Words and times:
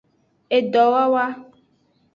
Edowawa. 0.57 1.25